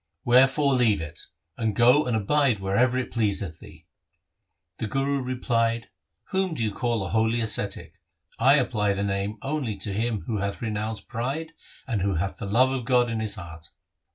[0.25, 1.27] Wherefore leave it,
[1.57, 3.85] and go and abide wherever it pleaseth thee!'
[4.79, 5.91] The Guru replied,'
[6.31, 7.93] Whom do you call a holy ascetic?
[8.39, 11.51] I apply the name only to him who hath renounced pride
[11.85, 13.69] and who hath the love of God in his heart.